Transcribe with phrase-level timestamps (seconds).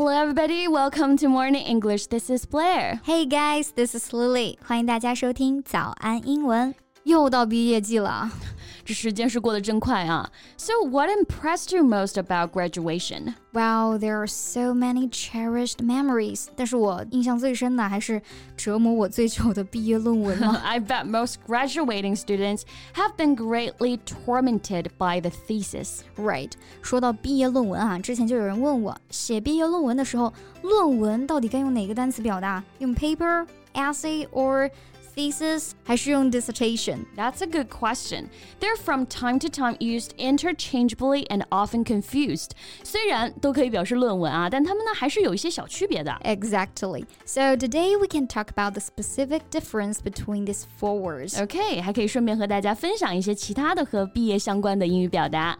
[0.00, 0.68] Hello, everybody.
[0.68, 2.08] Welcome to Morning English.
[2.08, 3.00] This is Blair.
[3.04, 4.58] Hey guys, this is Lily.
[4.64, 6.74] 欢迎大家收听早安英文。
[7.04, 8.30] 又到毕业季了。
[8.90, 10.30] 这时间是过得真快啊。
[10.56, 13.34] So, what impressed you most about graduation?
[13.52, 16.46] Well, there are so many cherished memories.
[16.54, 18.20] 但 是我印象最深的还是
[18.56, 20.60] 折磨我最久的毕业论文了。
[20.62, 22.62] I bet most graduating students
[22.94, 26.00] have been greatly tormented by the thesis.
[26.16, 26.52] Right.
[26.82, 32.62] 说到毕业论文啊，之前就有人问我，写毕业论文的时候，论文到底该用哪个单词表达？
[32.78, 34.70] 用 paper, essay, or
[35.20, 37.06] thesis 还是用 dissertation?
[37.16, 38.28] That's a good question.
[38.60, 42.50] They're from time to time used interchangeably and often confused.
[42.82, 46.12] 虽然都可以表示论文啊，但它们呢还是有一些小区别的。
[46.24, 47.04] Exactly.
[47.24, 51.40] So today we can talk about the specific difference between these four words.
[51.42, 55.58] OK，还可以顺便和大家分享一些其他的和毕业相关的英语表达。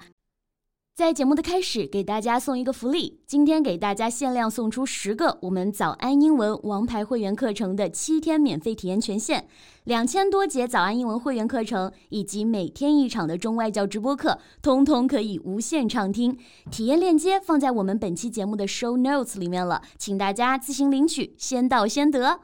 [1.01, 3.19] 在节目的开始，给大家送一个福利。
[3.25, 9.45] 今天给大家限量送出十个我们早安英文王牌会员课程的七天免费体验权限，
[9.85, 16.37] 两千多节早安英文会员课程以及每天一场的中外教直播课，通通可以无限畅听。
[16.69, 22.41] 体验链接放在我们本期节目的 show notes 里面了，请大家自行领取，先到先得。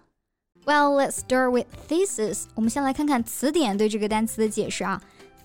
[0.66, 2.46] Well, let's start with thesis。
[2.56, 5.00] 我们先来看看词典对这个单词的解释啊。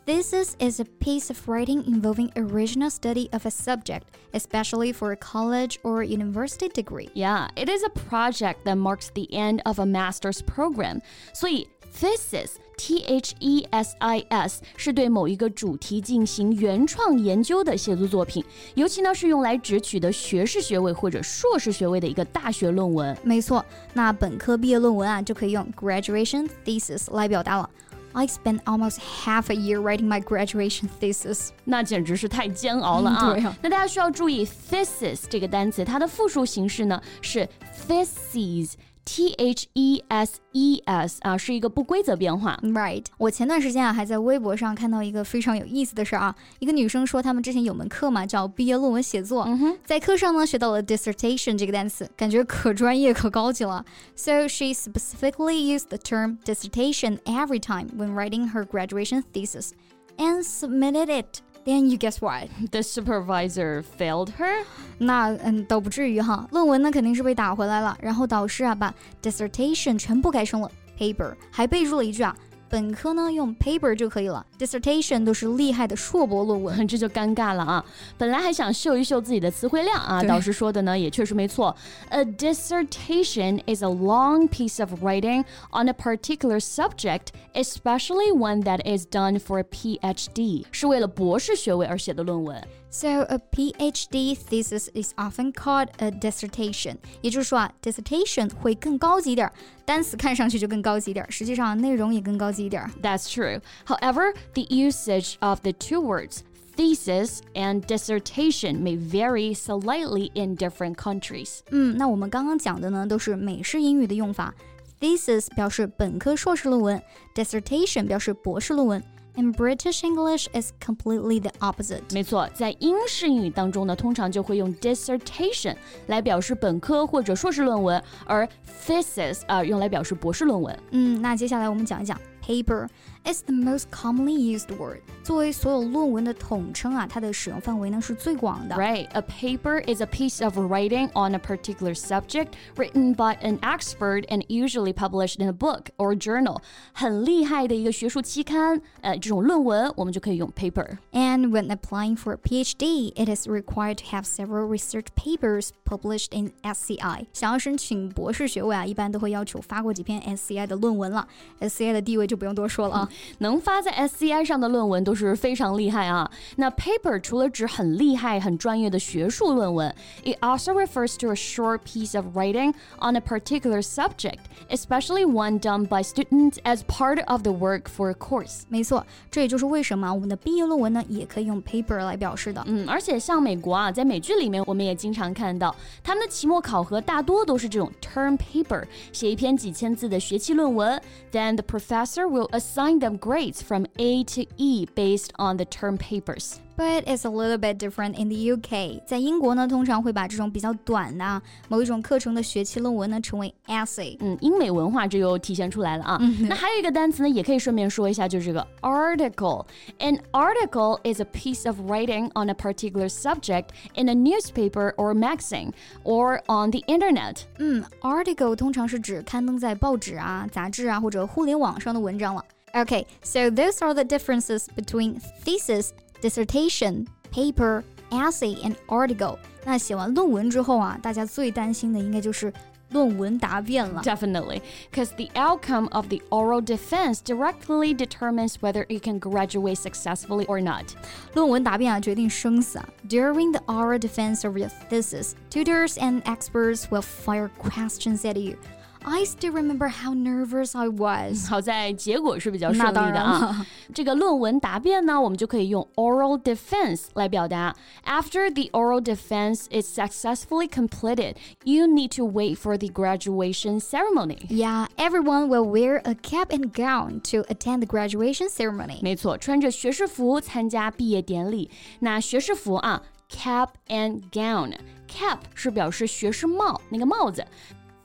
[0.06, 5.18] Thesis is a piece of writing involving original study of a subject, especially for a
[5.18, 7.10] college or university degree.
[7.14, 11.02] Yeah, it is a project that marks the end of a master's program.
[11.34, 18.42] 所以 thesis T H E S I S 是对某一个主题进行原创研究的写作作品，
[18.76, 23.18] 尤其呢是用来只取得学士学位或者硕士学位的一个大学论文。
[23.24, 27.70] 没错，那本科毕业论文啊就可以用 graduation thesis 来表达了。
[28.14, 33.34] I spent almost half a year writing my graduation thesis，那简直是太煎熬了啊！
[33.34, 37.48] 对啊，那大家需要注意 thesis 这个单词，它的复数形式呢是
[37.88, 38.74] theses。
[39.06, 42.60] T H E S E S 啊，是一个不规则变化。
[42.62, 53.86] Right，我前段时间啊还在微博上看到一个非常有意思的事儿啊，一个女生说他们之前有门课嘛，叫毕业论文写作，嗯哼，在课上呢学到了 dissertation 这个单词，感觉可专业可高级了。
[54.16, 59.70] So she specifically used the term dissertation every time when writing her graduation thesis
[60.18, 61.42] and submitted it.
[61.65, 62.49] Then you guess what?
[62.71, 64.65] The supervisor failed her.
[64.99, 66.49] 那嗯，倒不至于哈。
[66.51, 68.93] 论文呢肯定是被打回来了，然后导师啊把
[69.23, 72.37] dissertation 全部改成了 paper，还备注了一句啊。
[72.72, 77.86] 本科呢用 paper 就可以了，dissertation 都是厉害的硕博论文，这就尴尬了啊！
[78.18, 81.74] 本来还想秀一秀自己的词汇量啊，导师说的呢也确实没错。
[82.10, 89.08] A dissertation is a long piece of writing on a particular subject, especially one that is
[89.08, 92.62] done for a PhD，是为了博士学位而写的论文。
[92.92, 96.96] So a PhD thesis is often called a dissertation。
[97.22, 99.52] 也就是说啊，dissertation 会更高级一点，
[99.86, 102.90] 单词看上去就更高级一点，实际上内容也更高级一点。
[103.02, 103.60] That's true.
[103.86, 106.40] However, the usage of the two words
[106.78, 111.60] thesis and dissertation may vary slightly in different countries.
[111.72, 114.54] 嗯，那我们刚刚讲的呢，都是美式英语的用法。
[115.00, 117.04] Thesis 表示本科、硕士论文，
[117.36, 119.04] dissertation 表示博士论文。
[119.36, 122.02] In British English is completely the opposite。
[122.12, 125.76] 没错，在英式英语当中呢，通常就会用 dissertation
[126.08, 128.50] 来表示本科或者硕士论文，而
[128.84, 130.80] thesis 啊、呃、用来表示博士论文。
[130.90, 132.88] 嗯，那接下来我们讲一讲 paper
[133.26, 135.02] is the most commonly used word。
[135.24, 138.76] 作为所有论文的统称啊，它的使用范围呢是最广的。
[138.76, 144.26] Right, a paper is a piece of writing on a particular subject written by an expert
[144.28, 146.62] and usually published in a book or journal。
[146.94, 150.98] 很厉害的一个学术期刊，呃，这种论文我们就可以用 paper。
[151.12, 156.28] And when applying for a PhD, it is required to have several research papers published
[156.32, 157.26] in SCI。
[157.34, 161.28] 想要申请博士学位啊，一般都会要求发过几篇 SCI 的论文了。
[161.60, 163.10] SCI 的地位就不用多说了啊。
[163.40, 166.30] 能发在 SCI 上的论文都是非常厉害啊。
[166.56, 169.94] 那 paper 除了指很厉害、很专业的学术论文，
[170.24, 174.40] it also refers to a short piece of writing on a particular subject,
[174.70, 178.62] especially one done by students as part of the work for a course.
[178.70, 182.64] 没错，这也就是为什么我们的毕业论文呢，也可以用 paper 来表示的。
[182.66, 191.02] 嗯，而且像美国啊，在美剧里面，我们也经常看到他们的期末考核大多都是这种 term paper，写一篇几千字的学期论文。
[191.32, 196.60] Then the professor will assign them grades from A to E based on the term papers.
[196.78, 199.02] But it's a little bit different in the UK。
[199.04, 204.16] 在英国呢，通常会把这种比较短的某一种课程的学期论文呢称为 essay。
[204.20, 206.20] 嗯，英美文化这又体现出来了啊。
[206.22, 215.16] 嗯、那还有一个单词呢，也可以顺便说一下，就是这个 article。An article is a piece of writing on a particular subject in a newspaper or
[215.16, 215.72] magazine
[216.04, 217.38] or on the internet。
[217.58, 222.46] 嗯，article 通常是指刊登在报纸啊、杂志啊或者互联网上的文章了。
[222.74, 229.38] Okay, so those are the differences between thesis dissertation, paper, essay and article。
[229.66, 232.54] 那写完论文之后啊，大家最担心的应该就是
[232.92, 234.02] 论文答辩了。
[234.02, 234.62] Definitely,
[234.92, 240.62] because the outcome of the oral defense directly determines whether you can graduate successfully or
[240.62, 240.86] not.
[241.34, 242.88] 论文答辩啊，决定生死啊。
[243.10, 248.56] During the oral defense of your thesis, tutors and experts will fire questions at you.
[249.04, 251.48] I still remember how nervous I was。
[251.48, 253.66] 好在结果是比较顺利的啊。
[253.94, 257.74] 这个论文答辩呢，我们就可以用 oral defense 来表达。
[258.06, 264.48] After the oral defense is successfully completed, you need to wait for the graduation ceremony.
[264.50, 269.00] Yeah, everyone will wear a cap and gown to attend the graduation ceremony.
[269.02, 271.72] 没错，穿着学士服参加毕业典礼。
[272.00, 277.46] 那学士服啊，cap and gown。cap 是表示学士帽那个帽子。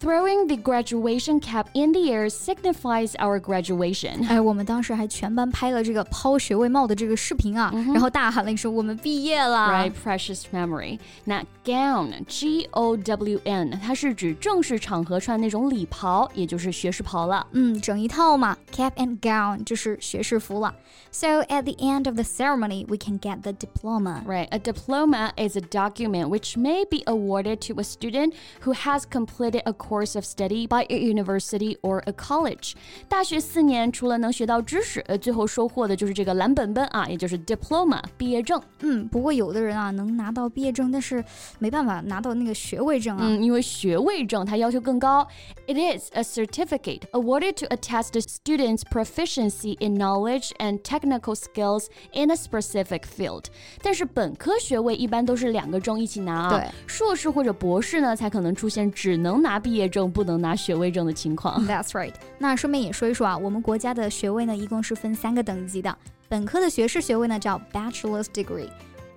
[0.01, 4.27] Throwing the graduation cap in the air signifies our graduation。
[4.29, 10.99] 哎，我们当时还全班拍了这个抛学位帽的这个视频啊，然后大喊了一声：“我们毕业了！” Right, precious memory.
[11.23, 17.47] 那 gown, G O W N，它是指正式场合穿那种礼袍，也就是学士袍了。
[17.53, 20.75] 嗯，整一套嘛，cap and gown 就是学士服了。
[21.13, 24.23] So at the end of the ceremony, we can get the diploma.
[24.27, 28.33] Right, a diploma is a document which may be awarded to a student
[28.65, 32.73] who has completed a course of study by a university or a college。
[33.09, 38.59] 大学四年除了能学到知识，呃，最后收获的就是这个蓝本本啊，也就是 diploma 毕业证。
[38.81, 41.23] 嗯，不过有的人啊能拿到毕业证，但是
[41.59, 43.27] 没办法拿到那个学位证啊。
[43.27, 45.29] 嗯，因为学位证它要求更高。
[45.67, 52.31] It is a certificate awarded to attest a student's proficiency in knowledge and technical skills in
[52.31, 53.45] a specific field。
[53.83, 56.51] 但是本科学位一般都是两个证一起拿啊。
[56.51, 59.76] 对，硕士或者博士呢，才可能出现只能拿毕业。
[59.78, 61.64] 毕业证不能拿学位证的情况。
[61.68, 62.12] That's right。
[62.40, 65.96] 那顺便也说一说啊，我们国家的学位呢，一共是分三个等级的。
[66.28, 68.72] 本科的学士学位呢叫 Bachelor's Degree，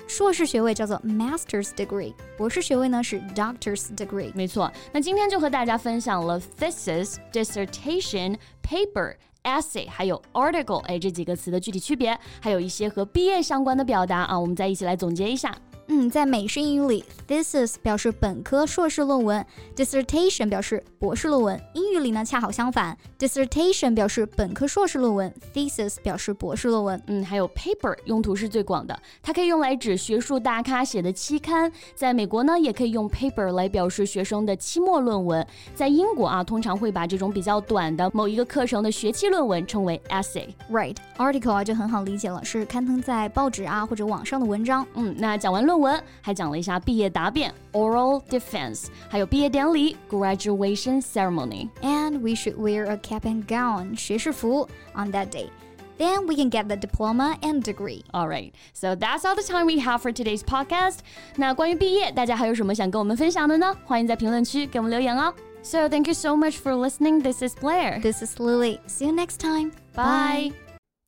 [0.07, 4.33] 硕士学位叫做 Master's Degree，博士学位呢是 Doctor's Degree。
[4.35, 4.71] 没错。
[4.93, 9.15] 那今天就和大家分享了 thesis、dissertation、paper。
[9.45, 15.57] essay 还有 article，哎，这几个词的具体区别，还有一些和毕业相关的表达啊，我们再一起来总结一下。
[15.93, 19.45] 嗯，在美式英语里，thesis 表示本科、硕士论文
[19.75, 21.61] ，dissertation 表示博士论文。
[21.75, 27.03] 英语里呢，恰好相反，dissertation 表示本科、硕士论文，thesis 表示博士论文。
[27.09, 31.73] 嗯，还有 paper 用途是最广的，它可以用来指学术大咖写的期刊。
[31.97, 35.45] 在美国呢，也可以用 paper 来表示学生的期末论文。
[35.75, 40.47] 在英国啊，通常会把这种比较短的某一个课程的学期论文称为 essay。
[40.71, 44.87] Right，article 啊就很好理解了，是刊登在报纸啊或者网上的文章。
[44.95, 45.80] 嗯，那讲完论。
[45.80, 55.50] 文，还讲了一下毕业答辩 oral defense，还有毕业典礼 graduation ceremony。And we should wear a cap and gown 学士服 on that day.
[55.98, 58.04] Then we can get the diploma and degree.
[58.12, 60.98] All right, so that's all the time we have for today's podcast.
[61.38, 63.74] 那关于毕业，大家还有什么想跟我们分享的呢？
[63.86, 65.34] 欢迎在评论区给我们留言哦。
[65.64, 67.22] So thank you so much for listening.
[67.22, 68.02] This is Blair.
[68.02, 68.80] This is Lily.
[68.88, 69.72] See you next time.
[69.96, 70.69] Bye.